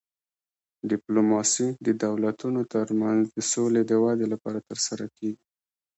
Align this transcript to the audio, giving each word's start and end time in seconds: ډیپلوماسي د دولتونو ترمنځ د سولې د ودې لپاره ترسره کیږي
ډیپلوماسي 0.89 1.67
د 1.85 1.87
دولتونو 2.05 2.61
ترمنځ 2.73 3.21
د 3.37 3.39
سولې 3.51 3.81
د 3.85 3.91
ودې 4.03 4.27
لپاره 4.33 4.59
ترسره 4.69 5.05
کیږي 5.17 5.45